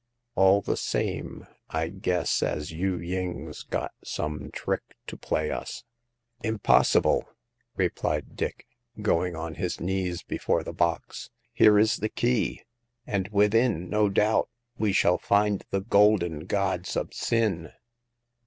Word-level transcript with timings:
"All 0.35 0.61
the 0.61 0.77
same, 0.77 1.45
I 1.69 1.89
guess 1.89 2.41
as 2.41 2.71
Yu 2.71 2.97
ying*s 2.97 3.61
got 3.61 3.91
some 4.03 4.49
trick 4.49 4.81
to 5.05 5.15
play 5.15 5.51
us.'*" 5.51 5.83
Impossible!" 6.43 7.29
replied 7.77 8.35
Dick, 8.35 8.65
going 8.99 9.35
on 9.35 9.53
his 9.61 9.79
knees 9.79 10.23
before* 10.23 10.63
the 10.63 10.73
box." 10.73 11.29
Here 11.53 11.77
is 11.77 11.97
the 11.97 12.09
key, 12.09 12.63
and 13.05 13.27
within, 13.27 13.91
no 13.91 14.09
doubt, 14.09 14.49
we 14.75 14.91
shall 14.91 15.19
find 15.19 15.63
the 15.69 15.81
golden 15.81 16.47
gods 16.47 16.97
of 16.97 17.11
Tsin.'' 17.11 17.71